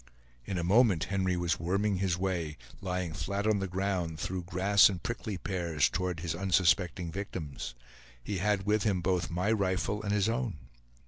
[0.45, 4.89] In a moment Henry was worming his way, lying flat on the ground, through grass
[4.89, 7.75] and prickly pears, toward his unsuspecting victims.
[8.23, 10.55] He had with him both my rifle and his own.